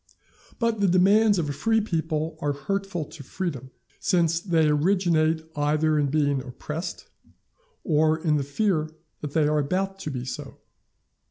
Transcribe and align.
But 0.57 0.79
the 0.79 0.87
demands 0.87 1.37
of 1.37 1.47
a 1.47 1.53
free 1.53 1.79
people 1.79 2.35
are 2.41 2.53
hurtful 2.53 3.05
to 3.05 3.21
freedom, 3.23 3.69
since 3.99 4.39
they 4.39 4.67
originate 4.67 5.45
either 5.55 5.99
in 5.99 6.07
being 6.07 6.41
oppressed, 6.41 7.07
or 7.83 8.17
in 8.17 8.37
the 8.37 8.43
fear 8.43 8.89
that 9.19 9.33
they 9.33 9.47
are 9.47 9.59
about 9.59 9.99
to 9.99 10.09
be 10.09 10.25
so. 10.25 10.57